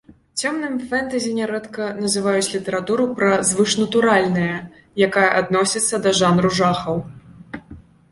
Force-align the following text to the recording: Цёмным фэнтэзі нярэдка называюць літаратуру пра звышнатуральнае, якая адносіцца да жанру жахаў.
Цёмным 0.43 0.75
фэнтэзі 0.91 1.33
нярэдка 1.39 1.89
называюць 2.03 2.47
літаратуру 2.53 3.05
пра 3.19 3.29
звышнатуральнае, 3.49 4.55
якая 5.09 5.27
адносіцца 5.43 5.95
да 6.07 6.15
жанру 6.21 6.49
жахаў. 6.63 6.97